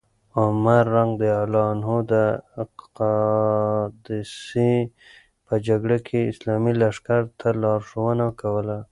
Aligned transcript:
عمر 0.39 0.83
رض 0.95 1.11
د 2.11 2.13
قادسیې 2.97 4.73
په 5.45 5.53
جګړه 5.67 5.97
کې 6.07 6.19
اسلامي 6.31 6.73
لښکر 6.81 7.21
ته 7.39 7.47
لارښوونه 7.61 8.27
کوله. 8.41 8.77